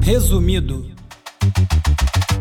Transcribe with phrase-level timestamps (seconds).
[0.00, 0.86] Resumido.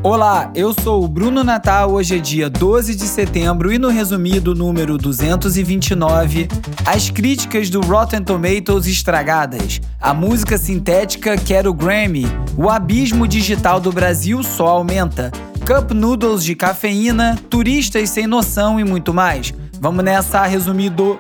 [0.04, 1.92] Olá, eu sou o Bruno Natal.
[1.92, 6.47] Hoje é dia 12 de setembro e no resumido número 229,
[6.86, 12.26] as críticas do Rotten Tomatoes estragadas, a música sintética quer o Grammy,
[12.56, 15.32] o abismo digital do Brasil só aumenta,
[15.66, 19.54] cup noodles de cafeína, turistas sem noção e muito mais.
[19.80, 21.20] Vamos nessa, resumido.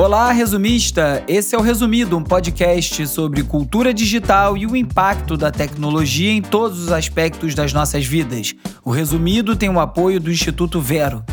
[0.00, 1.24] Olá, resumista!
[1.26, 6.40] Esse é o Resumido, um podcast sobre cultura digital e o impacto da tecnologia em
[6.40, 8.54] todos os aspectos das nossas vidas.
[8.84, 11.24] O Resumido tem o apoio do Instituto Vero.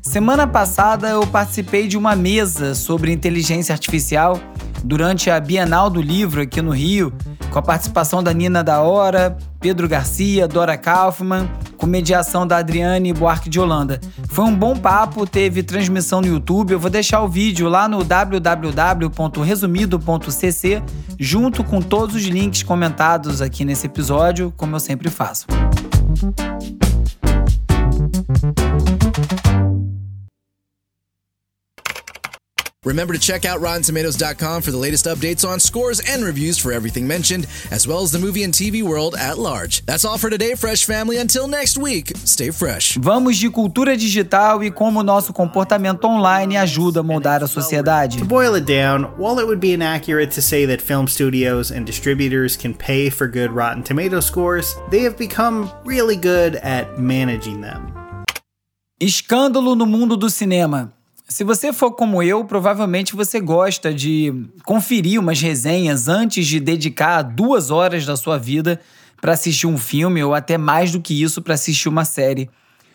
[0.00, 4.40] Semana passada eu participei de uma mesa sobre inteligência artificial
[4.86, 7.12] durante a Bienal do Livro aqui no Rio,
[7.50, 13.12] com a participação da Nina da Hora, Pedro Garcia, Dora Kaufmann, com mediação da Adriane
[13.12, 14.00] Buarque de Holanda.
[14.28, 16.70] Foi um bom papo, teve transmissão no YouTube.
[16.70, 20.82] Eu vou deixar o vídeo lá no www.resumido.cc,
[21.18, 25.46] junto com todos os links comentados aqui nesse episódio, como eu sempre faço.
[32.86, 37.04] Remember to check out RottenTomatoes.com for the latest updates on scores and reviews for everything
[37.04, 39.84] mentioned, as well as the movie and TV world at large.
[39.86, 41.16] That's all for today, Fresh Family.
[41.18, 42.96] Until next week, stay fresh.
[42.96, 48.18] Vamos de cultura digital e como nosso comportamento online ajuda a moldar a sociedade.
[48.18, 51.84] To boil it down, while it would be inaccurate to say that film studios and
[51.84, 57.62] distributors can pay for good Rotten Tomato scores, they have become really good at managing
[57.62, 57.92] them.
[59.00, 60.95] Escândalo no mundo do cinema.
[61.28, 64.32] Se você for como eu, provavelmente você gosta de
[64.64, 68.80] conferir umas resenhas antes de dedicar duas horas da sua vida
[69.20, 72.48] para assistir um filme ou até mais do que isso para assistir uma série.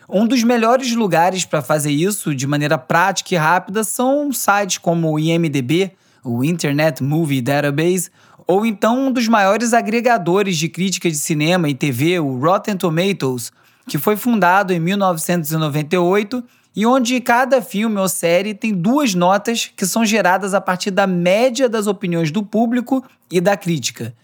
[0.08, 5.12] Um dos melhores lugares para fazer isso de maneira prática e rápida são sites como
[5.12, 5.92] o IMDb,
[6.24, 8.10] o Internet Movie Database,
[8.46, 13.52] ou então um dos maiores agregadores de crítica de cinema e TV, o Rotten Tomatoes,
[13.86, 16.42] que foi fundado em 1998
[16.74, 21.06] e onde cada filme ou série tem duas notas que são geradas a partir da
[21.06, 24.14] média das opiniões do público e da crítica.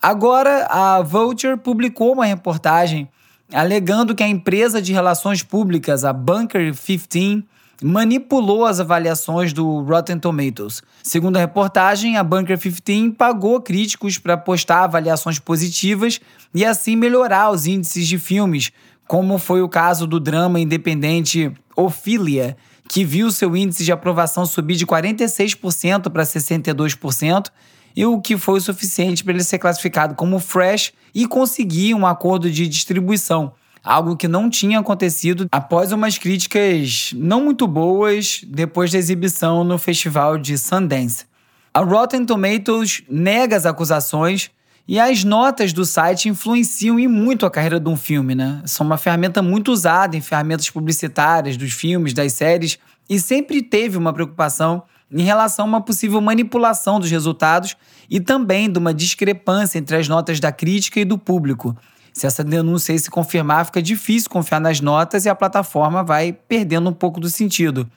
[0.00, 3.08] Agora, a Vulture publicou uma reportagem
[3.52, 7.44] alegando que a empresa de relações públicas, a Bunker 15,
[7.82, 10.82] manipulou as avaliações do Rotten Tomatoes.
[11.02, 16.20] Segundo a reportagem, a Bunker 15 pagou críticos para postar avaliações positivas
[16.54, 18.70] e assim melhorar os índices de filmes,
[19.06, 22.56] como foi o caso do drama independente Ophelia,
[22.88, 27.46] que viu seu índice de aprovação subir de 46% para 62%,
[27.94, 32.06] e o que foi o suficiente para ele ser classificado como fresh e conseguir um
[32.06, 33.52] acordo de distribuição,
[33.84, 39.78] algo que não tinha acontecido após umas críticas não muito boas depois da exibição no
[39.78, 41.26] festival de Sundance.
[41.74, 44.50] A Rotten Tomatoes nega as acusações
[44.86, 48.62] e as notas do site influenciam e muito a carreira de um filme, né?
[48.66, 52.78] São uma ferramenta muito usada em ferramentas publicitárias dos filmes, das séries,
[53.08, 57.76] e sempre teve uma preocupação em relação a uma possível manipulação dos resultados
[58.10, 61.76] e também de uma discrepância entre as notas da crítica e do público.
[62.12, 66.90] Se essa denúncia se confirmar, fica difícil confiar nas notas e a plataforma vai perdendo
[66.90, 67.88] um pouco do sentido.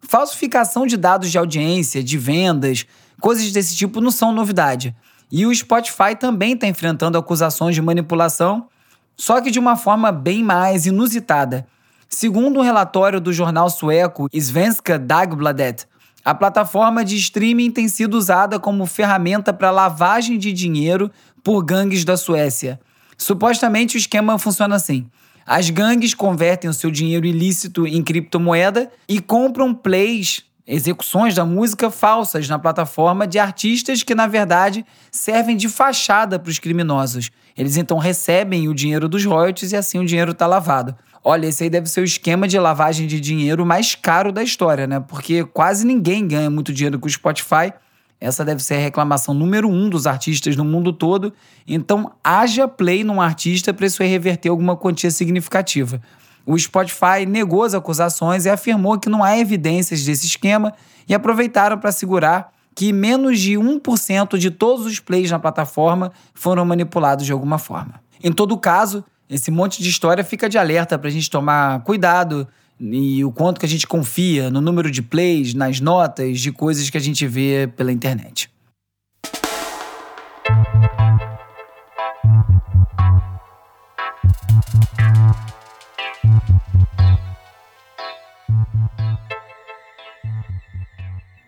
[0.00, 2.86] Falsificação de dados de audiência, de vendas,
[3.20, 4.94] coisas desse tipo não são novidade.
[5.30, 8.68] E o Spotify também está enfrentando acusações de manipulação,
[9.16, 11.66] só que de uma forma bem mais inusitada.
[12.08, 15.86] Segundo um relatório do jornal sueco Svenska Dagbladet,
[16.24, 21.10] a plataforma de streaming tem sido usada como ferramenta para lavagem de dinheiro
[21.42, 22.80] por gangues da Suécia.
[23.16, 25.06] Supostamente o esquema funciona assim.
[25.46, 31.90] As gangues convertem o seu dinheiro ilícito em criptomoeda e compram plays execuções da música
[31.90, 37.30] falsas na plataforma de artistas que, na verdade, servem de fachada para os criminosos.
[37.56, 40.96] Eles então recebem o dinheiro dos royalties e assim o dinheiro está lavado.
[41.22, 44.86] Olha, esse aí deve ser o esquema de lavagem de dinheiro mais caro da história,
[44.86, 45.00] né?
[45.00, 47.72] Porque quase ninguém ganha muito dinheiro com o Spotify.
[48.20, 51.32] Essa deve ser a reclamação número um dos artistas no mundo todo.
[51.66, 56.00] Então, haja play num artista para isso reverter alguma quantia significativa.
[56.46, 60.72] O Spotify negou as acusações e afirmou que não há evidências desse esquema
[61.08, 66.64] e aproveitaram para assegurar que menos de 1% de todos os plays na plataforma foram
[66.64, 68.00] manipulados de alguma forma.
[68.22, 72.46] Em todo caso, esse monte de história fica de alerta para a gente tomar cuidado
[72.78, 76.88] e o quanto que a gente confia no número de plays, nas notas de coisas
[76.90, 78.50] que a gente vê pela internet.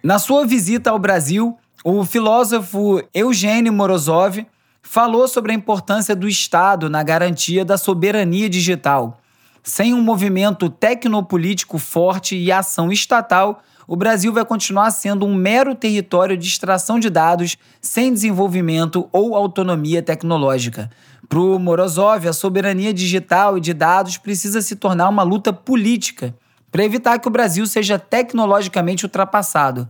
[0.08, 4.46] Na sua visita ao Brasil, o filósofo Eugênio Morozov
[4.80, 9.20] falou sobre a importância do Estado na garantia da soberania digital.
[9.62, 15.74] Sem um movimento tecnopolítico forte e ação estatal, o Brasil vai continuar sendo um mero
[15.74, 20.90] território de extração de dados sem desenvolvimento ou autonomia tecnológica.
[21.28, 26.34] Para o Morozov, a soberania digital e de dados precisa se tornar uma luta política
[26.72, 29.86] para evitar que o Brasil seja tecnologicamente ultrapassado.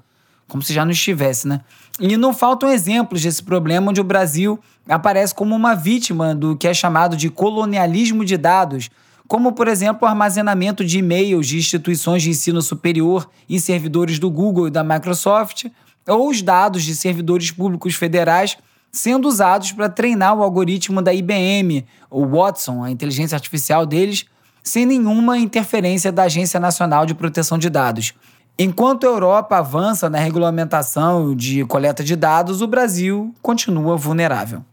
[0.48, 1.60] Como se já não estivesse, né?
[2.00, 4.58] E não faltam exemplos desse problema onde o Brasil
[4.88, 8.90] aparece como uma vítima do que é chamado de colonialismo de dados
[9.28, 14.30] como, por exemplo, o armazenamento de e-mails de instituições de ensino superior em servidores do
[14.30, 15.66] Google e da Microsoft,
[16.06, 18.56] ou os dados de servidores públicos federais
[18.90, 24.24] sendo usados para treinar o algoritmo da IBM, o Watson, a inteligência artificial deles,
[24.62, 28.14] sem nenhuma interferência da Agência Nacional de Proteção de Dados.
[28.60, 34.64] Enquanto a Europa avança na regulamentação de coleta de dados, o Brasil continua vulnerável.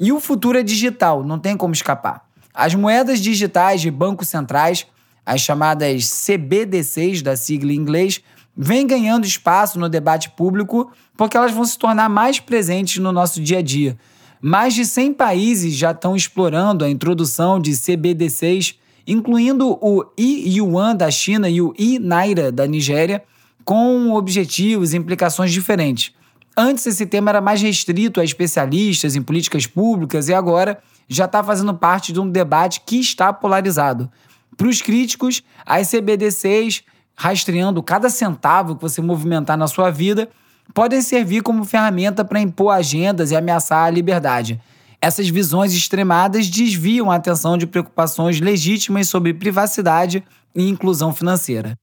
[0.00, 2.24] E o futuro é digital, não tem como escapar.
[2.52, 4.84] As moedas digitais de bancos centrais,
[5.24, 8.20] as chamadas CBDCs da sigla em inglês,
[8.56, 13.40] vêm ganhando espaço no debate público porque elas vão se tornar mais presentes no nosso
[13.40, 13.96] dia a dia.
[14.42, 18.74] Mais de 100 países já estão explorando a introdução de CBDCs,
[19.06, 23.22] incluindo o e-yuan da China e o e-naira da Nigéria,
[23.64, 26.12] com objetivos e implicações diferentes.
[26.56, 30.78] Antes esse tema era mais restrito a especialistas em políticas públicas e agora
[31.08, 34.10] já está fazendo parte de um debate que está polarizado.
[34.56, 36.84] Para os críticos, as CBDCs,
[37.16, 40.28] rastreando cada centavo que você movimentar na sua vida,
[40.72, 44.60] podem servir como ferramenta para impor agendas e ameaçar a liberdade.
[45.04, 50.24] Essas visões extremadas desviam a atenção de preocupações legítimas sobre privacidade
[50.54, 51.78] e inclusão financeira.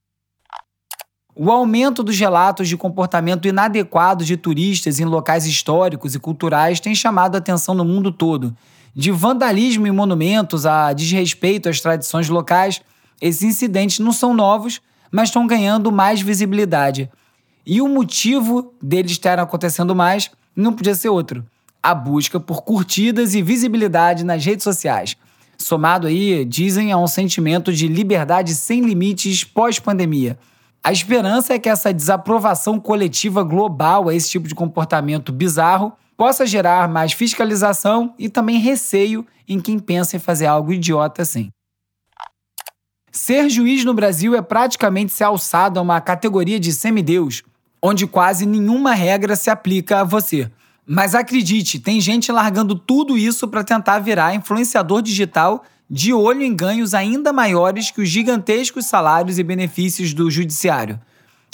[1.36, 6.96] O aumento dos relatos de comportamento inadequado de turistas em locais históricos e culturais tem
[6.96, 8.58] chamado a atenção no mundo todo
[8.96, 12.82] de vandalismo em monumentos, a desrespeito às tradições locais,
[13.22, 14.82] esses incidentes não são novos,
[15.12, 17.08] mas estão ganhando mais visibilidade.
[17.68, 21.46] E o motivo deles estarem acontecendo mais não podia ser outro:
[21.82, 25.16] a busca por curtidas e visibilidade nas redes sociais.
[25.58, 30.38] Somado aí, dizem, a um sentimento de liberdade sem limites pós-pandemia.
[30.84, 36.46] A esperança é que essa desaprovação coletiva global a esse tipo de comportamento bizarro possa
[36.46, 41.50] gerar mais fiscalização e também receio em quem pensa em fazer algo idiota assim.
[43.12, 47.44] Ser juiz no Brasil é praticamente ser alçado a uma categoria de semideus,
[47.82, 50.50] onde quase nenhuma regra se aplica a você.
[50.94, 56.54] Mas acredite, tem gente largando tudo isso para tentar virar influenciador digital de olho em
[56.54, 61.00] ganhos ainda maiores que os gigantescos salários e benefícios do judiciário.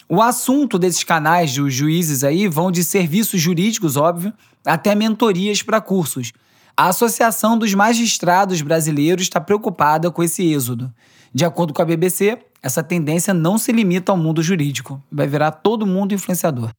[0.10, 4.34] O assunto desses canais dos juízes aí vão de serviços jurídicos, óbvio,
[4.66, 6.34] até mentorias para cursos.
[6.75, 10.92] A Associação dos Magistrados Brasileiros está preocupada com esse êxodo.
[11.31, 15.51] De acordo com a BBC, essa tendência não se limita ao mundo jurídico, vai virar
[15.51, 16.72] todo mundo influenciador.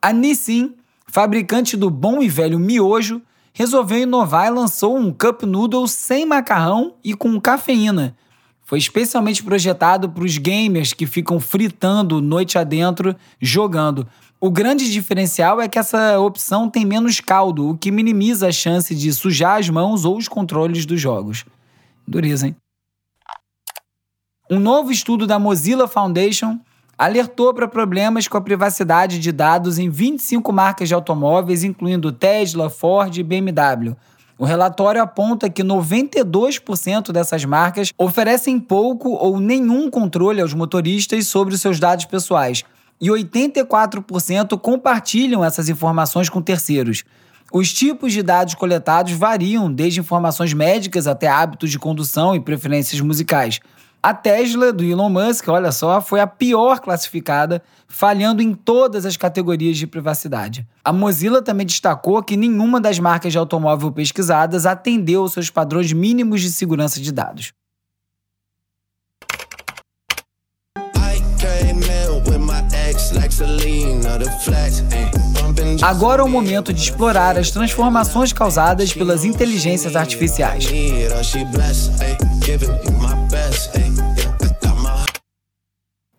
[0.00, 0.74] A Nissin,
[1.06, 3.20] fabricante do bom e velho miojo,
[3.52, 8.16] resolveu inovar e lançou um cup noodle sem macarrão e com cafeína
[8.68, 14.06] foi especialmente projetado para os gamers que ficam fritando noite adentro jogando.
[14.38, 18.94] O grande diferencial é que essa opção tem menos caldo, o que minimiza a chance
[18.94, 21.46] de sujar as mãos ou os controles dos jogos.
[22.06, 22.56] Dureza, hein?
[24.50, 26.60] Um novo estudo da Mozilla Foundation
[26.98, 32.68] alertou para problemas com a privacidade de dados em 25 marcas de automóveis, incluindo Tesla,
[32.68, 33.94] Ford e BMW.
[34.36, 41.54] O relatório aponta que 92% dessas marcas oferecem pouco ou nenhum controle aos motoristas sobre
[41.54, 42.64] os seus dados pessoais
[43.00, 47.04] e 84% compartilham essas informações com terceiros.
[47.52, 53.00] Os tipos de dados coletados variam desde informações médicas até hábitos de condução e preferências
[53.00, 53.60] musicais.
[54.00, 59.16] A Tesla, do Elon Musk, olha só, foi a pior classificada, falhando em todas as
[59.16, 60.66] categorias de privacidade.
[60.84, 65.92] A Mozilla também destacou que nenhuma das marcas de automóvel pesquisadas atendeu aos seus padrões
[65.92, 67.52] mínimos de segurança de dados.
[75.82, 80.68] Agora é o momento de explorar as transformações causadas pelas inteligências artificiais.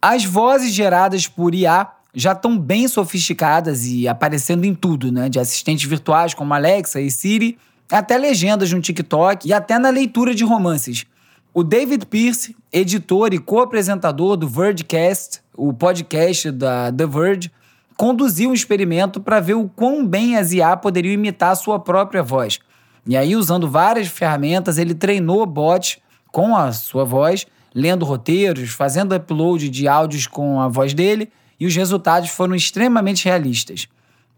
[0.01, 5.27] As vozes geradas por IA já estão bem sofisticadas e aparecendo em tudo, né?
[5.27, 7.57] De assistentes virtuais como Alexa e Siri,
[7.91, 11.05] até legendas no TikTok e até na leitura de romances.
[11.53, 17.51] O David Pierce, editor e co-apresentador do Vergecast, o podcast da The Verge,
[17.97, 22.23] conduziu um experimento para ver o quão bem as IA poderiam imitar a sua própria
[22.23, 22.59] voz.
[23.05, 25.97] E aí, usando várias ferramentas, ele treinou bots
[26.31, 31.65] com a sua voz, lendo roteiros, fazendo upload de áudios com a voz dele, e
[31.65, 33.87] os resultados foram extremamente realistas.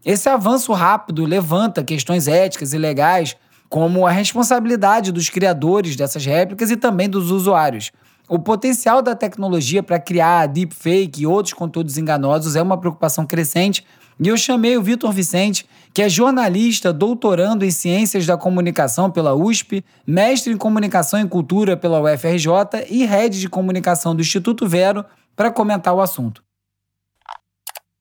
[0.04, 3.36] Esse avanço rápido levanta questões éticas e legais,
[3.68, 7.92] como a responsabilidade dos criadores dessas réplicas e também dos usuários.
[8.28, 13.84] O potencial da tecnologia para criar deepfake e outros conteúdos enganosos é uma preocupação crescente,
[14.22, 19.34] e eu chamei o Vitor Vicente, que é jornalista, doutorando em Ciências da Comunicação pela
[19.34, 25.04] USP, mestre em Comunicação e Cultura pela UFRJ e head de Comunicação do Instituto Vero,
[25.34, 26.40] para comentar o assunto.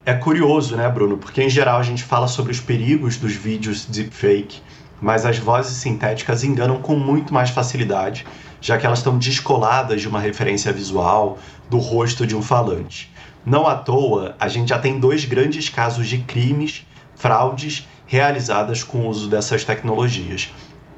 [0.06, 1.18] É curioso, né, Bruno?
[1.18, 4.62] Porque em geral a gente fala sobre os perigos dos vídeos deepfake,
[5.02, 8.28] mas as vozes sintéticas enganam com muito mais facilidade,
[8.62, 13.12] já que elas estão descoladas de uma referência visual, do rosto de um falante.
[13.46, 19.00] Não à toa, a gente já tem dois grandes casos de crimes, fraudes realizadas com
[19.00, 20.50] o uso dessas tecnologias.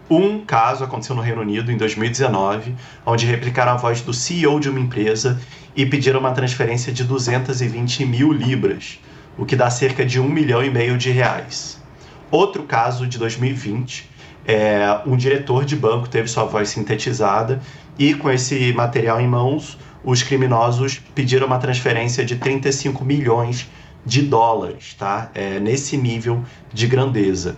[0.09, 4.69] Um caso aconteceu no Reino Unido em 2019, onde replicaram a voz do CEO de
[4.69, 5.39] uma empresa
[5.75, 8.99] e pediram uma transferência de 220 mil libras,
[9.37, 11.81] o que dá cerca de um milhão e meio de reais.
[12.29, 14.09] Outro caso de 2020,
[14.45, 17.61] é, um diretor de banco teve sua voz sintetizada
[17.97, 23.69] e com esse material em mãos, os criminosos pediram uma transferência de 35 milhões
[24.05, 25.29] de dólares, tá?
[25.33, 26.43] É, nesse nível
[26.73, 27.57] de grandeza.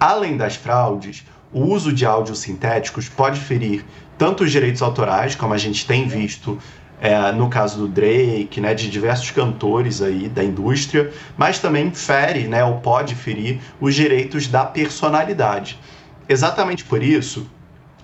[0.00, 3.84] Além das fraudes, o uso de áudios sintéticos pode ferir
[4.16, 6.58] tanto os direitos autorais, como a gente tem visto
[7.00, 12.46] é, no caso do Drake, né, de diversos cantores aí da indústria, mas também fere,
[12.46, 15.78] né, ou pode ferir os direitos da personalidade.
[16.28, 17.46] Exatamente por isso,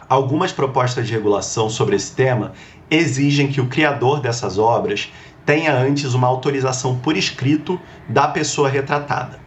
[0.08, 2.52] algumas propostas de regulação sobre esse tema
[2.90, 5.12] exigem que o criador dessas obras
[5.46, 9.38] tenha antes uma autorização por escrito da pessoa retratada.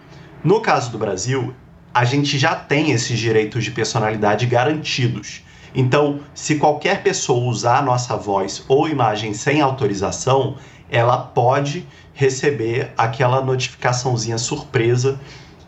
[0.43, 1.53] No caso do Brasil,
[1.93, 5.43] a gente já tem esses direitos de personalidade garantidos.
[5.75, 10.57] Então, se qualquer pessoa usar nossa voz ou imagem sem autorização,
[10.89, 15.19] ela pode receber aquela notificaçãozinha surpresa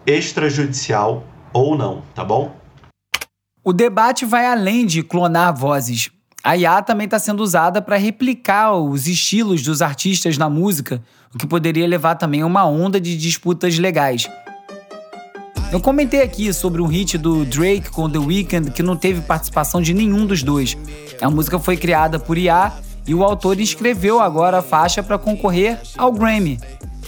[0.06, 2.56] extrajudicial ou não, tá bom?
[3.64, 6.12] O debate vai além de clonar vozes.
[6.46, 11.02] A IA também está sendo usada para replicar os estilos dos artistas na música,
[11.34, 14.30] o que poderia levar também a uma onda de disputas legais.
[15.72, 19.82] Eu comentei aqui sobre um hit do Drake com The Weeknd que não teve participação
[19.82, 20.78] de nenhum dos dois.
[21.20, 22.74] A música foi criada por IA
[23.08, 26.60] e o autor escreveu agora a faixa para concorrer ao Grammy.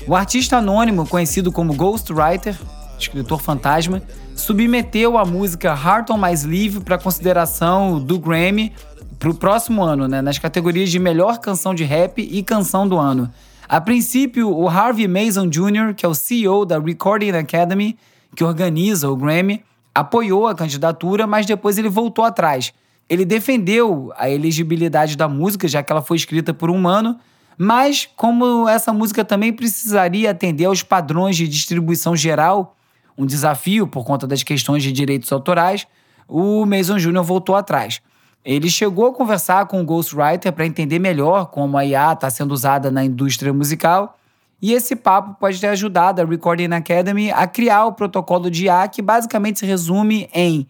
[0.08, 2.58] O artista anônimo, conhecido como Ghostwriter,
[2.98, 4.02] escritor fantasma,
[4.36, 8.74] submeteu a música Heart on My Sleeve para consideração do Grammy
[9.20, 12.98] para o próximo ano, né, nas categorias de melhor canção de rap e canção do
[12.98, 13.32] ano.
[13.68, 17.98] A princípio, o Harvey Mason Jr., que é o CEO da Recording Academy,
[18.36, 22.74] que organiza o Grammy, apoiou a candidatura, mas depois ele voltou atrás.
[23.10, 27.18] Ele defendeu a elegibilidade da música, já que ela foi escrita por um ano,
[27.58, 32.76] mas como essa música também precisaria atender aos padrões de distribuição geral,
[33.18, 35.88] um desafio por conta das questões de direitos autorais,
[36.28, 37.24] o Mason Jr.
[37.24, 38.00] voltou atrás.
[38.48, 42.54] Ele chegou a conversar com o Ghostwriter para entender melhor como a IA está sendo
[42.54, 44.18] usada na indústria musical
[44.62, 48.88] e esse papo pode ter ajudado a Recording Academy a criar o protocolo de IA
[48.88, 50.66] que basicamente se resume em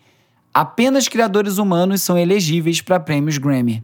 [0.51, 3.83] apenas criadores humanos são elegíveis para prêmios Grammy.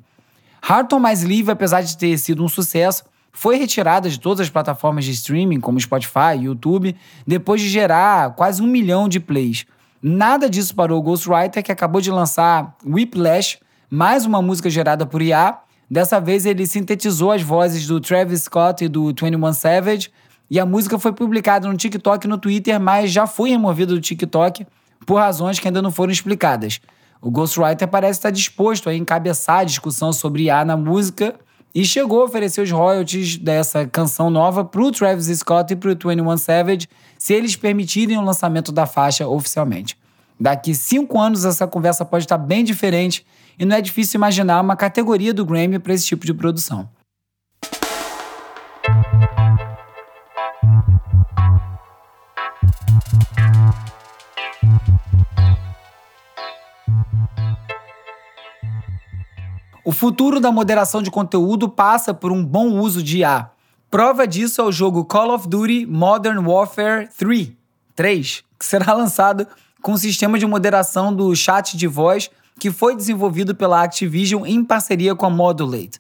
[0.60, 5.06] Harton Mais Live, apesar de ter sido um sucesso, foi retirada de todas as plataformas
[5.06, 6.96] de streaming, como Spotify e YouTube,
[7.28, 9.68] depois de gerar quase um milhão de plays.
[10.02, 13.60] Nada disso parou o Ghostwriter, que acabou de lançar Whiplash,
[13.94, 15.60] mais uma música gerada por IA,
[15.94, 20.12] Dessa vez ele sintetizou as vozes do Travis Scott e do 21 Savage,
[20.50, 24.02] e a música foi publicada no TikTok e no Twitter, mas já foi removida do
[24.02, 24.66] TikTok
[25.06, 26.82] por razões que ainda não foram explicadas.
[27.22, 31.36] O Ghostwriter parece estar disposto a encabeçar a discussão sobre IA na música
[31.76, 35.92] e chegou a oferecer os royalties dessa canção nova para o Travis Scott e para
[35.92, 39.96] o 21 Savage se eles permitirem o lançamento da faixa oficialmente.
[40.40, 43.24] Daqui cinco anos essa conversa pode estar bem diferente
[43.58, 46.90] e não é difícil imaginar uma categoria do Grammy para esse tipo de produção.
[59.86, 63.50] O futuro da moderação de conteúdo passa por um bom uso de IA.
[63.92, 67.52] Prova disso é o jogo Call of Duty Modern Warfare 3,
[67.94, 69.46] 3 que será lançado
[69.82, 74.64] com um sistema de moderação do chat de voz que foi desenvolvido pela Activision em
[74.64, 76.00] parceria com a Modulate.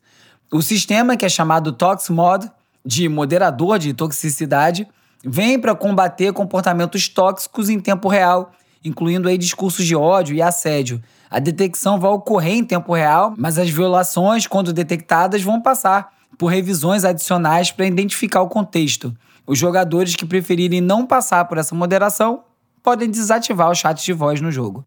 [0.51, 2.49] O sistema, que é chamado ToxMod,
[2.85, 4.87] de moderador de toxicidade,
[5.23, 8.51] vem para combater comportamentos tóxicos em tempo real,
[8.83, 11.01] incluindo aí discursos de ódio e assédio.
[11.29, 16.47] A detecção vai ocorrer em tempo real, mas as violações, quando detectadas, vão passar por
[16.47, 19.15] revisões adicionais para identificar o contexto.
[19.47, 22.43] Os jogadores que preferirem não passar por essa moderação
[22.81, 24.85] podem desativar o chat de voz no jogo.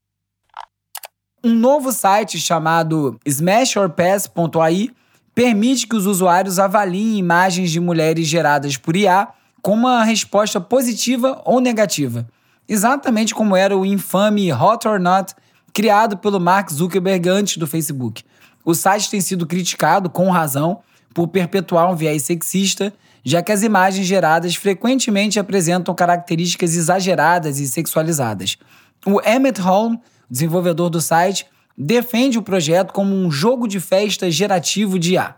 [1.46, 4.90] Um novo site chamado smashorpass.ai
[5.32, 9.28] permite que os usuários avaliem imagens de mulheres geradas por IA
[9.62, 12.26] com uma resposta positiva ou negativa,
[12.68, 15.34] exatamente como era o infame Hot or Not
[15.72, 18.24] criado pelo Mark Zuckerberg antes do Facebook.
[18.64, 20.80] O site tem sido criticado, com razão,
[21.14, 22.92] por perpetuar um viés sexista
[23.24, 28.56] já que as imagens geradas frequentemente apresentam características exageradas e sexualizadas.
[29.04, 29.96] O Emmett Holm,
[30.30, 35.36] desenvolvedor do site, defende o projeto como um jogo de festa gerativo de IA.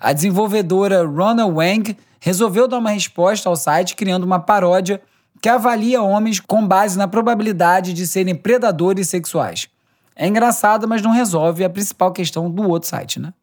[0.00, 5.00] A desenvolvedora Rona Wang resolveu dar uma resposta ao site criando uma paródia
[5.40, 9.68] que avalia homens com base na probabilidade de serem predadores sexuais.
[10.16, 13.34] É engraçado, mas não resolve a principal questão do outro site, né?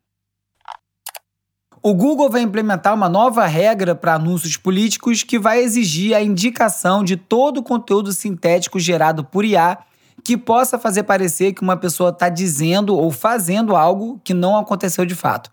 [1.83, 7.03] O Google vai implementar uma nova regra para anúncios políticos que vai exigir a indicação
[7.03, 9.79] de todo o conteúdo sintético gerado por IA
[10.23, 15.05] que possa fazer parecer que uma pessoa está dizendo ou fazendo algo que não aconteceu
[15.05, 15.49] de fato.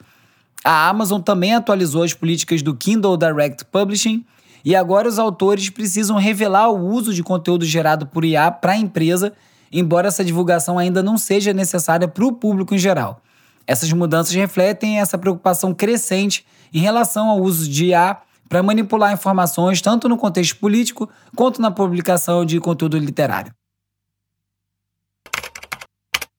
[0.65, 4.25] A Amazon também atualizou as políticas do Kindle Direct Publishing
[4.65, 8.77] e agora os autores precisam revelar o uso de conteúdo gerado por IA para a
[8.77, 9.33] empresa,
[9.73, 13.23] embora essa divulgação ainda não seja necessária para o público em geral.
[13.67, 19.81] Essas mudanças refletem essa preocupação crescente em relação ao uso de IA para manipular informações
[19.81, 23.58] tanto no contexto político quanto na publicação de conteúdo literário.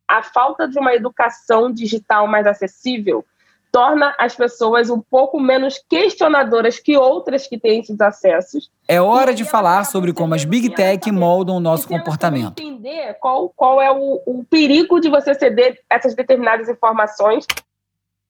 [0.10, 3.24] A falta de uma educação digital mais acessível
[3.72, 8.72] torna as pessoas um pouco menos questionadoras que outras que têm esses acessos.
[8.88, 12.60] É hora de falar sobre como as Big Tech moldam o nosso comportamento.
[12.60, 17.46] Entender qual, qual é o, o perigo de você ceder essas determinadas informações.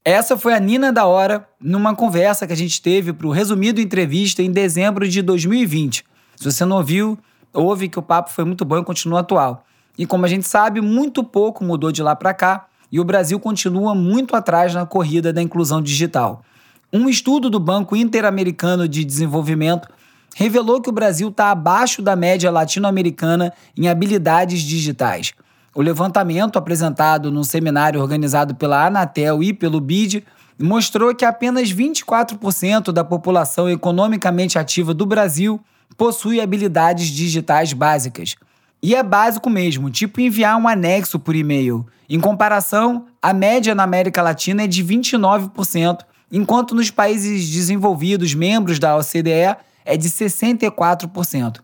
[0.04, 3.80] Essa foi a Nina da Hora numa conversa que a gente teve para o Resumido
[3.80, 6.04] Entrevista em dezembro de 2020.
[6.36, 7.18] Se você não ouviu,
[7.54, 9.64] ouve que o papo foi muito bom e continua atual.
[9.98, 13.40] E como a gente sabe, muito pouco mudou de lá para cá e o Brasil
[13.40, 16.44] continua muito atrás na corrida da inclusão digital.
[16.92, 19.88] Um estudo do Banco Interamericano de Desenvolvimento
[20.36, 25.34] revelou que o Brasil está abaixo da média latino-americana em habilidades digitais.
[25.76, 30.24] O levantamento, apresentado num seminário organizado pela Anatel e pelo BID,
[30.58, 35.60] mostrou que apenas 24% da população economicamente ativa do Brasil
[35.96, 38.36] possui habilidades digitais básicas.
[38.82, 41.86] E é básico mesmo, tipo enviar um anexo por e-mail.
[42.10, 46.00] Em comparação, a média na América Latina é de 29%,
[46.32, 51.58] enquanto nos países desenvolvidos, membros da OCDE, é de 64%.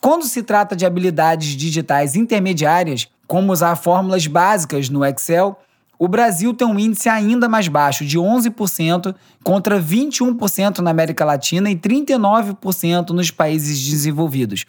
[0.00, 5.58] Quando se trata de habilidades digitais intermediárias, como usar fórmulas básicas no Excel,
[5.98, 11.70] o Brasil tem um índice ainda mais baixo, de 11%, contra 21% na América Latina
[11.70, 14.66] e 39% nos países desenvolvidos.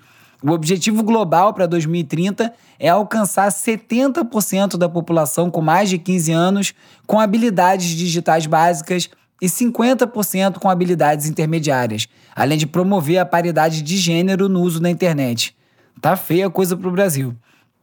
[0.47, 6.73] O objetivo global para 2030 é alcançar 70% da população com mais de 15 anos
[7.07, 9.09] com habilidades digitais básicas
[9.41, 14.87] e 50% com habilidades intermediárias, além de promover a paridade de gênero no uso da
[14.87, 15.55] internet.
[15.99, 17.35] Tá feia a coisa para o Brasil.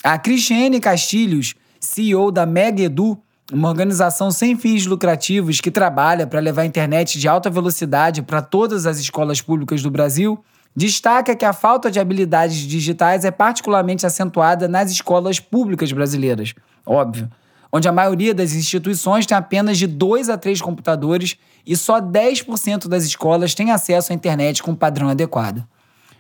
[0.05, 3.21] A Cristiane Castilhos, CEO da Mega Edu,
[3.53, 8.87] uma organização sem fins lucrativos que trabalha para levar internet de alta velocidade para todas
[8.87, 10.39] as escolas públicas do Brasil,
[10.75, 16.55] Destaca que a falta de habilidades digitais é particularmente acentuada nas escolas públicas brasileiras,
[16.87, 17.31] óbvio,
[17.71, 22.89] onde a maioria das instituições tem apenas de dois a três computadores e só 10%
[22.89, 25.63] das escolas têm acesso à internet com padrão adequado.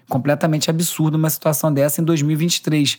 [0.09, 2.99] Completamente absurdo uma situação dessa em 2023.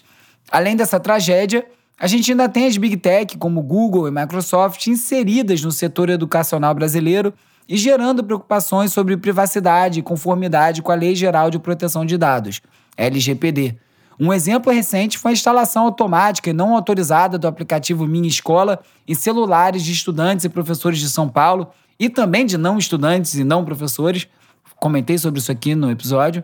[0.51, 1.65] Além dessa tragédia,
[1.99, 6.73] a gente ainda tem as Big Tech como Google e Microsoft inseridas no setor educacional
[6.73, 7.33] brasileiro
[7.67, 12.61] e gerando preocupações sobre privacidade e conformidade com a Lei Geral de Proteção de Dados,
[12.97, 13.77] LGPD.
[14.19, 19.15] Um exemplo recente foi a instalação automática e não autorizada do aplicativo Minha Escola em
[19.15, 23.65] celulares de estudantes e professores de São Paulo e também de não estudantes e não
[23.65, 24.27] professores.
[24.75, 26.43] Comentei sobre isso aqui no episódio.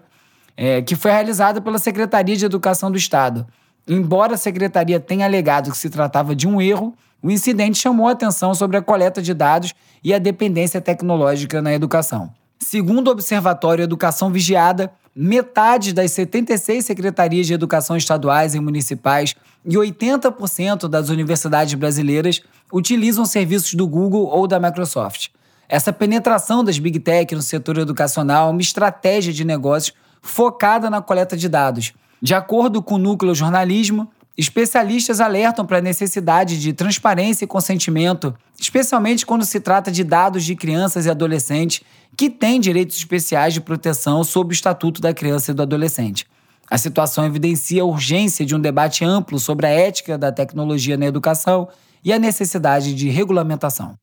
[0.58, 3.48] É, que foi realizada pela Secretaria de Educação do Estado.
[3.88, 8.12] Embora a secretaria tenha alegado que se tratava de um erro, o incidente chamou a
[8.12, 12.32] atenção sobre a coleta de dados e a dependência tecnológica na educação.
[12.60, 19.76] Segundo o Observatório Educação Vigiada, metade das 76 secretarias de educação estaduais e municipais e
[19.76, 25.30] 80% das universidades brasileiras utilizam serviços do Google ou da Microsoft.
[25.68, 31.02] essa penetração das Big Tech no setor educacional é uma estratégia de negócios focada na
[31.02, 31.94] coleta de dados.
[32.22, 38.34] De acordo com o Núcleo Jornalismo, especialistas alertam para a necessidade de transparência e consentimento,
[38.58, 41.82] especialmente quando se trata de dados de crianças e adolescentes
[42.16, 46.26] que têm direitos especiais de proteção sob o Estatuto da Criança e do Adolescente.
[46.72, 51.06] A situação evidencia a urgência de um debate amplo sobre a ética da tecnologia na
[51.06, 51.68] educação
[52.02, 53.96] e a necessidade de regulamentação.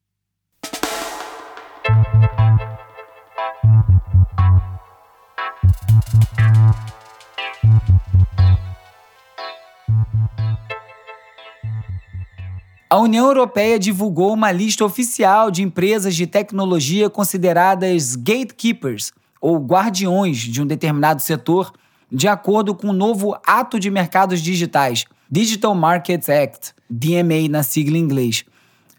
[12.89, 20.39] A União Europeia divulgou uma lista oficial de empresas de tecnologia consideradas gatekeepers, ou guardiões
[20.39, 21.73] de um determinado setor,
[22.11, 27.99] de acordo com o novo Ato de Mercados Digitais, Digital Markets Act, DMA na sigla
[27.99, 28.45] em inglês.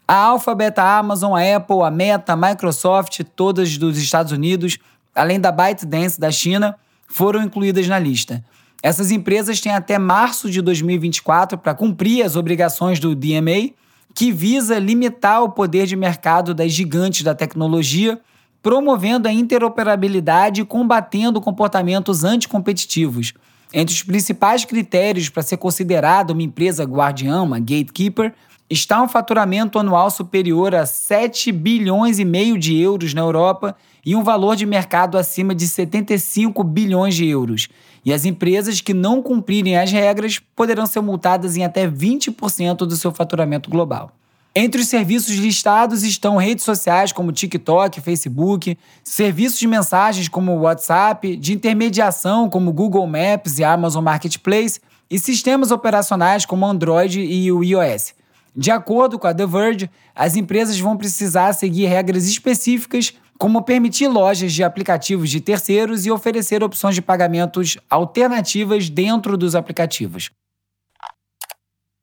[0.06, 4.76] A Alphabet, a Amazon, a Apple, a Meta, a Microsoft, todas dos Estados Unidos,
[5.14, 8.44] além da ByteDance da China, foram incluídas na lista.
[8.82, 13.70] Essas empresas têm até março de 2024 para cumprir as obrigações do DMA,
[14.14, 18.20] que visa limitar o poder de mercado das gigantes da tecnologia,
[18.62, 23.32] promovendo a interoperabilidade e combatendo comportamentos anticompetitivos.
[23.72, 28.32] Entre os principais critérios para ser considerada uma empresa guardiã, uma gatekeeper,
[28.70, 34.14] está um faturamento anual superior a 7 bilhões e meio de euros na Europa e
[34.14, 37.68] um valor de mercado acima de 75 bilhões de euros.
[38.04, 42.96] E as empresas que não cumprirem as regras poderão ser multadas em até 20% do
[42.96, 44.12] seu faturamento global.
[44.54, 51.36] Entre os serviços listados estão redes sociais como TikTok, Facebook, serviços de mensagens como WhatsApp,
[51.36, 54.80] de intermediação como Google Maps e Amazon Marketplace
[55.10, 58.14] e sistemas operacionais como Android e o iOS.
[58.56, 64.08] De acordo com a The Verge, as empresas vão precisar seguir regras específicas, como permitir
[64.08, 70.30] lojas de aplicativos de terceiros e oferecer opções de pagamentos alternativas dentro dos aplicativos.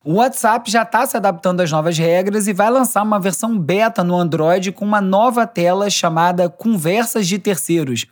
[0.04, 4.04] O WhatsApp já está se adaptando às novas regras e vai lançar uma versão beta
[4.04, 8.06] no Android com uma nova tela chamada Conversas de Terceiros.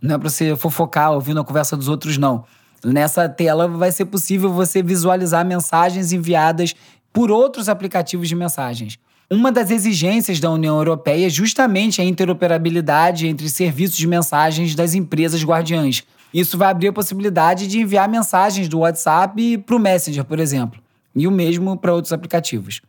[0.00, 2.44] Não é para você fofocar ouvindo a conversa dos outros, não.
[2.82, 6.74] Nessa tela vai ser possível você visualizar mensagens enviadas
[7.12, 8.98] por outros aplicativos de mensagens.
[9.32, 14.92] Uma das exigências da União Europeia é justamente a interoperabilidade entre serviços de mensagens das
[14.92, 16.02] empresas guardiãs.
[16.34, 20.82] Isso vai abrir a possibilidade de enviar mensagens do WhatsApp para o Messenger, por exemplo,
[21.14, 22.82] e o mesmo para outros aplicativos.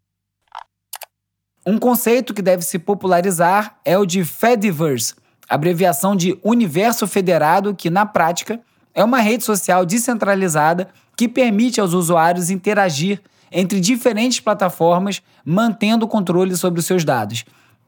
[1.63, 5.13] Um conceito que deve se popularizar é o de Fediverse,
[5.47, 8.59] abreviação de Universo Federado, que na prática
[8.95, 16.07] é uma rede social descentralizada que permite aos usuários interagir entre diferentes plataformas, mantendo o
[16.07, 17.43] controle sobre os seus dados.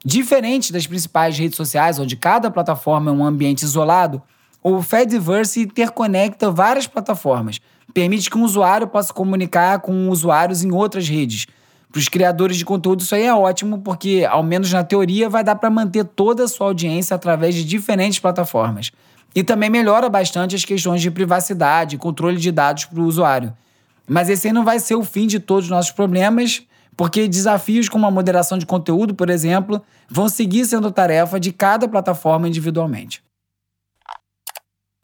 [0.06, 4.22] Diferente das principais redes sociais, onde cada plataforma é um ambiente isolado,
[4.62, 7.60] o Fediverse interconecta várias plataformas,
[7.94, 11.48] permite que um usuário possa comunicar com usuários em outras redes.
[11.92, 15.44] Para os criadores de conteúdo, isso aí é ótimo, porque, ao menos na teoria, vai
[15.44, 18.92] dar para manter toda a sua audiência através de diferentes plataformas.
[19.36, 23.54] E também melhora bastante as questões de privacidade e controle de dados para o usuário.
[24.08, 26.64] Mas esse aí não vai ser o fim de todos os nossos problemas,
[26.96, 31.88] porque desafios como a moderação de conteúdo, por exemplo, vão seguir sendo tarefa de cada
[31.88, 33.24] plataforma individualmente.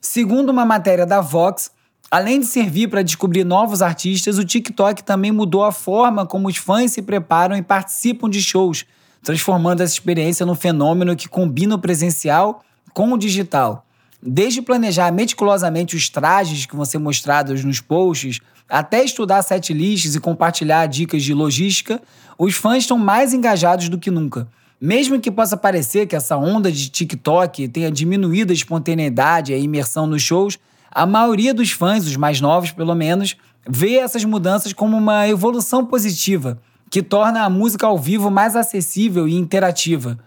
[0.02, 1.72] Segundo uma matéria da Vox,
[2.10, 6.58] além de servir para descobrir novos artistas, o TikTok também mudou a forma como os
[6.58, 8.86] fãs se preparam e participam de shows,
[9.24, 13.86] transformando essa experiência num fenômeno que combina o presencial com o digital.
[14.22, 20.20] Desde planejar meticulosamente os trajes que vão ser mostrados nos posts, até estudar setlists e
[20.20, 22.02] compartilhar dicas de logística,
[22.38, 24.48] os fãs estão mais engajados do que nunca.
[24.80, 29.58] Mesmo que possa parecer que essa onda de TikTok tenha diminuído a espontaneidade e a
[29.58, 30.58] imersão nos shows,
[30.90, 33.36] a maioria dos fãs, os mais novos pelo menos,
[33.68, 39.28] vê essas mudanças como uma evolução positiva, que torna a música ao vivo mais acessível
[39.28, 40.18] e interativa.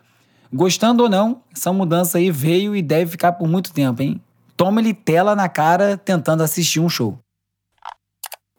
[0.53, 4.21] Gostando ou não, essa mudança aí veio e deve ficar por muito tempo, hein?
[4.55, 7.19] Toma-lhe tela na cara tentando assistir um show.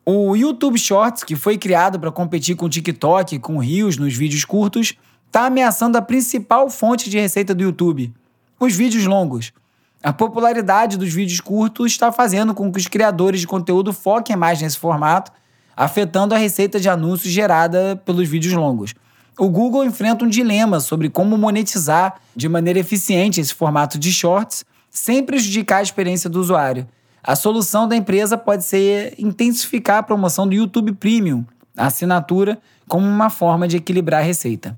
[0.06, 4.44] O YouTube Shorts, que foi criado para competir com o TikTok, com rios nos vídeos
[4.44, 4.96] curtos,
[5.28, 8.14] está ameaçando a principal fonte de receita do YouTube,
[8.60, 9.54] os vídeos longos.
[10.04, 14.62] A popularidade dos vídeos curtos está fazendo com que os criadores de conteúdo foquem mais
[14.62, 15.32] nesse formato,
[15.74, 18.94] afetando a receita de anúncios gerada pelos vídeos longos.
[19.40, 24.66] O Google enfrenta um dilema sobre como monetizar de maneira eficiente esse formato de shorts
[24.92, 26.86] sem prejudicar a experiência do usuário.
[27.26, 31.46] A solução da empresa pode ser intensificar a promoção do YouTube Premium,
[31.78, 34.78] a assinatura, como uma forma de equilibrar a receita.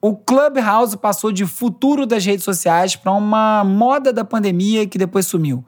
[0.00, 5.26] O Clubhouse passou de futuro das redes sociais para uma moda da pandemia que depois
[5.26, 5.62] sumiu.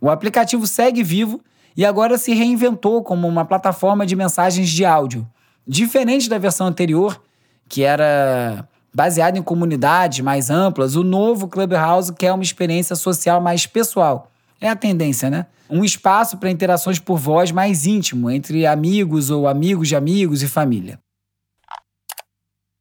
[0.00, 1.40] O aplicativo segue vivo
[1.76, 5.28] e agora se reinventou como uma plataforma de mensagens de áudio.
[5.66, 7.20] Diferente da versão anterior,
[7.68, 13.66] que era baseada em comunidades mais amplas, o novo Clubhouse quer uma experiência social mais
[13.66, 14.29] pessoal.
[14.60, 15.46] É a tendência, né?
[15.68, 20.48] Um espaço para interações por voz mais íntimo entre amigos ou amigos de amigos e
[20.48, 20.98] família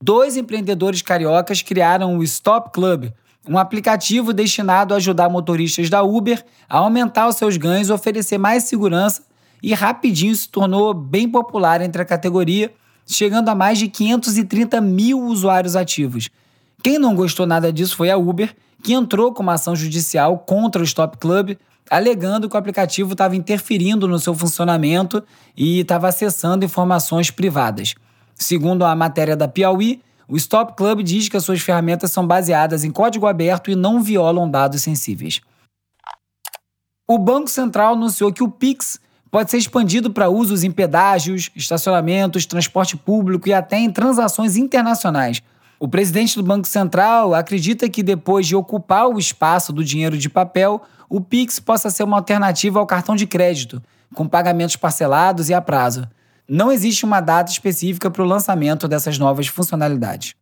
[0.01, 3.11] dois empreendedores cariocas criaram o Stop Club,
[3.47, 8.63] um aplicativo destinado a ajudar motoristas da Uber a aumentar os seus ganhos, oferecer mais
[8.63, 9.23] segurança
[9.61, 12.71] e rapidinho se tornou bem popular entre a categoria,
[13.05, 16.29] chegando a mais de 530 mil usuários ativos.
[16.81, 20.81] Quem não gostou nada disso foi a Uber, que entrou com uma ação judicial contra
[20.81, 21.57] o Stop Club,
[21.89, 25.23] alegando que o aplicativo estava interferindo no seu funcionamento
[25.55, 27.95] e estava acessando informações privadas.
[28.35, 32.83] Segundo a matéria da Piauí, o Stop Club diz que as suas ferramentas são baseadas
[32.83, 35.41] em código aberto e não violam dados sensíveis.
[37.07, 38.99] O Banco Central anunciou que o Pix
[39.31, 45.41] pode ser expandido para usos em pedágios, estacionamentos, transporte público e até em transações internacionais.
[45.79, 50.29] O presidente do Banco Central acredita que depois de ocupar o espaço do dinheiro de
[50.29, 53.81] papel, o Pix possa ser uma alternativa ao cartão de crédito,
[54.13, 56.07] com pagamentos parcelados e a prazo
[56.49, 60.33] não existe uma data específica para o lançamento dessas novas funcionalidades.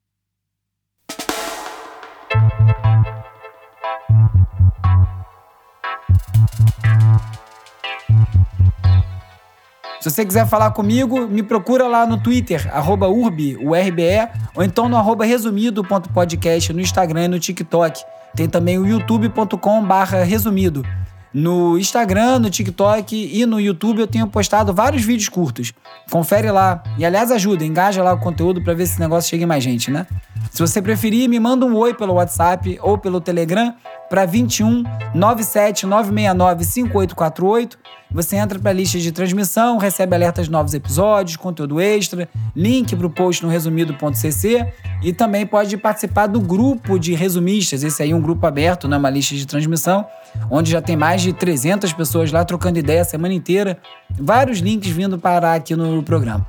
[10.08, 14.88] Se você quiser falar comigo, me procura lá no Twitter, arroba urbe, URBE, ou então
[14.88, 18.06] no arroba resumido.podcast no Instagram e no TikTok.
[18.34, 20.86] Tem também o youtube.com barra resumido.
[21.34, 25.74] No Instagram, no TikTok e no YouTube eu tenho postado vários vídeos curtos.
[26.10, 26.82] Confere lá.
[26.98, 29.62] E aliás, ajuda, engaja lá o conteúdo para ver se esse negócio chega em mais
[29.62, 30.08] gente, né?
[30.52, 33.76] Se você preferir, me manda um oi pelo WhatsApp ou pelo Telegram
[34.10, 37.78] para 21 97 969 5848.
[38.10, 42.96] Você entra para a lista de transmissão, recebe alertas de novos episódios, conteúdo extra, link
[42.96, 44.66] para o post no resumido.cc
[45.04, 47.84] e também pode participar do grupo de resumistas.
[47.84, 50.06] Esse aí é um grupo aberto, não é uma lista de transmissão,
[50.50, 53.78] onde já tem mais de 300 pessoas lá trocando ideia a semana inteira.
[54.10, 56.48] Vários links vindo parar aqui no programa.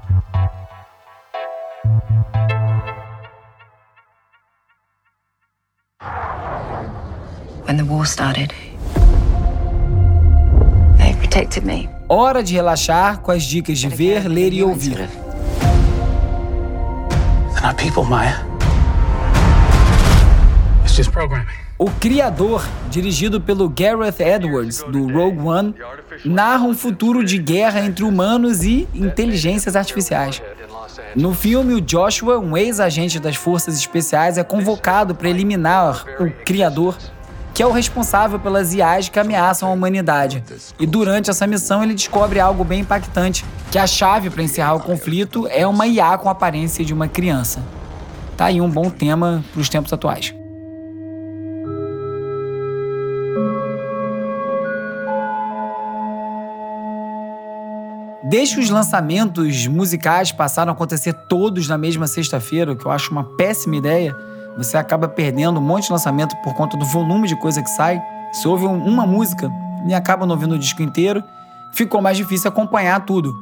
[7.68, 8.50] When the war started.
[10.96, 11.88] They protected me.
[12.08, 14.96] Hora de relaxar com as dicas de ver, ler e ouvir.
[17.52, 18.42] They're not people, Maya.
[20.82, 21.46] It's just programming.
[21.78, 25.74] O Criador, dirigido pelo Gareth Edwards, do Rogue One,
[26.24, 30.42] narra um futuro de guerra entre humanos e inteligências artificiais.
[31.14, 36.96] No filme, o Joshua, um ex-agente das forças especiais, é convocado para eliminar o Criador
[37.58, 40.44] que é o responsável pelas IAs que ameaçam a humanidade.
[40.78, 44.80] E durante essa missão ele descobre algo bem impactante, que a chave para encerrar o
[44.80, 47.60] conflito é uma IA com a aparência de uma criança.
[48.36, 50.32] Tá aí um bom tema para os tempos atuais.
[58.22, 62.92] Desde que os lançamentos musicais passaram a acontecer todos na mesma sexta-feira, o que eu
[62.92, 64.14] acho uma péssima ideia,
[64.58, 68.02] você acaba perdendo um monte de lançamento por conta do volume de coisa que sai.
[68.32, 69.48] Se ouve uma música
[69.86, 71.22] e acaba não ouvindo o disco inteiro,
[71.72, 73.32] ficou mais difícil acompanhar tudo.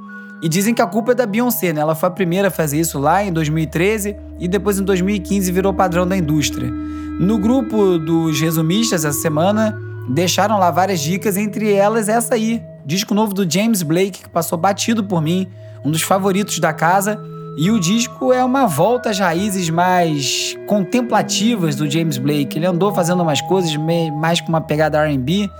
[0.42, 1.80] E dizem que a culpa é da Beyoncé, né?
[1.80, 5.72] Ela foi a primeira a fazer isso lá em 2013 e depois em 2015 virou
[5.72, 6.70] padrão da indústria.
[6.70, 9.74] No grupo dos resumistas essa semana,
[10.10, 14.58] deixaram lá várias dicas, entre elas essa aí, disco novo do James Blake, que passou
[14.58, 15.48] batido por mim,
[15.82, 17.18] um dos favoritos da casa
[17.58, 22.58] e o disco é uma volta às raízes mais contemplativas do James Blake.
[22.58, 23.74] Ele andou fazendo umas coisas
[24.20, 25.50] mais com uma pegada RB.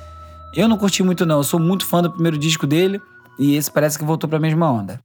[0.55, 1.39] Eu não curti muito, não.
[1.39, 3.01] Eu sou muito fã do primeiro disco dele
[3.39, 5.01] e esse parece que voltou para a mesma onda.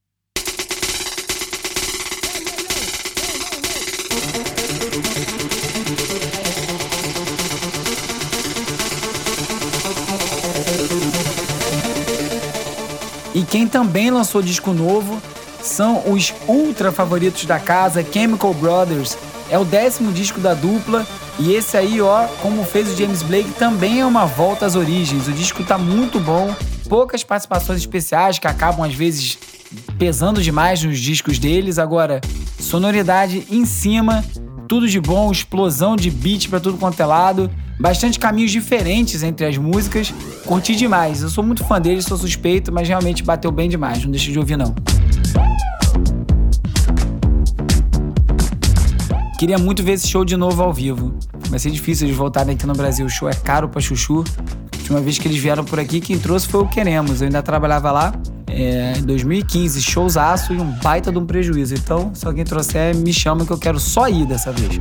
[13.34, 15.22] E quem também lançou disco novo
[15.64, 19.18] são os ultra favoritos da casa, Chemical Brothers.
[19.50, 21.06] É o décimo disco da dupla
[21.40, 25.28] e esse aí, ó, como fez o James Blake, também é uma volta às origens.
[25.28, 26.54] O disco tá muito bom,
[26.88, 29.38] poucas participações especiais que acabam às vezes
[29.98, 31.80] pesando demais nos discos deles.
[31.80, 32.22] Agora,
[32.60, 34.24] sonoridade em cima,
[34.68, 39.46] tudo de bom, explosão de beat para tudo quanto é lado, bastante caminhos diferentes entre
[39.46, 40.14] as músicas.
[40.46, 41.24] Curti demais.
[41.24, 44.04] Eu sou muito fã deles, sou suspeito, mas realmente bateu bem demais.
[44.04, 44.76] Não deixa de ouvir não.
[49.42, 51.18] Queria muito ver esse show de novo ao vivo.
[51.50, 53.08] Vai ser difícil eles voltarem aqui no Brasil.
[53.08, 54.24] O show é caro pra chuchu.
[54.72, 57.22] A última vez que eles vieram por aqui, quem trouxe foi o Queremos.
[57.22, 58.14] Eu ainda trabalhava lá
[58.46, 59.82] é, em 2015.
[59.82, 61.74] Showzaço e um baita de um prejuízo.
[61.74, 64.78] Então, se alguém trouxer, me chama que eu quero só ir dessa vez.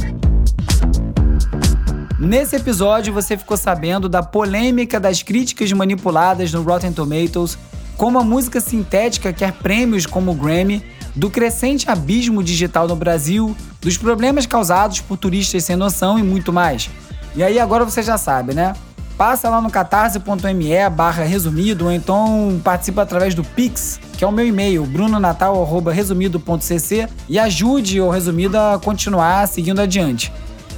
[2.19, 7.57] Nesse episódio, você ficou sabendo da polêmica das críticas manipuladas no Rotten Tomatoes,
[7.97, 13.57] como a música sintética quer prêmios como o Grammy, do crescente abismo digital no Brasil,
[13.81, 16.91] dos problemas causados por turistas sem noção e muito mais.
[17.35, 18.75] E aí agora você já sabe, né?
[19.17, 24.33] Passa lá no catarse.me barra resumido ou então participa através do Pix, que é o
[24.33, 30.33] meu e-mail, brunonatal.resumido.cc e ajude o Resumido a continuar seguindo adiante.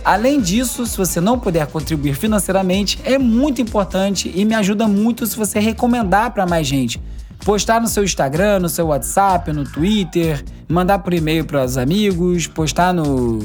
[0.04, 5.24] Além disso, se você não puder contribuir financeiramente, é muito importante e me ajuda muito
[5.24, 7.00] se você recomendar para mais gente.
[7.44, 12.46] Postar no seu Instagram, no seu WhatsApp, no Twitter, mandar por e-mail para os amigos,
[12.46, 13.38] postar no,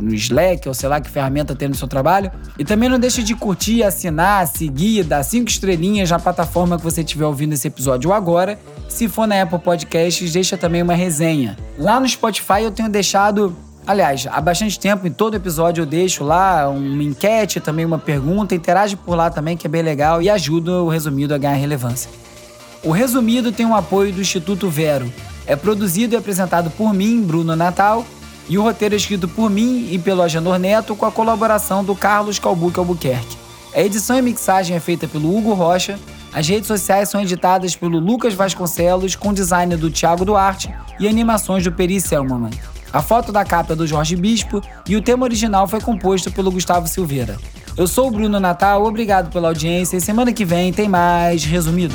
[0.00, 2.30] no Slack ou sei lá que ferramenta tem no seu trabalho.
[2.58, 7.02] E também não deixe de curtir, assinar, seguir, dar cinco estrelinhas na plataforma que você
[7.02, 8.58] estiver ouvindo esse episódio agora.
[8.88, 11.56] Se for na Apple Podcasts, deixa também uma resenha.
[11.78, 16.22] Lá no Spotify eu tenho deixado Aliás, há bastante tempo, em todo episódio eu deixo
[16.22, 20.28] lá uma enquete, também uma pergunta, interage por lá também, que é bem legal e
[20.28, 22.08] ajuda o resumido a ganhar relevância.
[22.82, 25.12] O resumido tem o apoio do Instituto Vero.
[25.46, 28.06] É produzido e apresentado por mim, Bruno Natal,
[28.48, 31.94] e o roteiro é escrito por mim e pelo Agenor Neto, com a colaboração do
[31.94, 33.36] Carlos Calbuque Albuquerque.
[33.74, 35.98] A edição e mixagem é feita pelo Hugo Rocha,
[36.32, 41.64] as redes sociais são editadas pelo Lucas Vasconcelos, com design do Thiago Duarte e animações
[41.64, 42.50] do Peri Selman.
[42.92, 46.50] A foto da capa é do Jorge Bispo e o tema original foi composto pelo
[46.50, 47.36] Gustavo Silveira.
[47.76, 51.94] Eu sou o Bruno Natal, obrigado pela audiência e semana que vem tem mais resumido.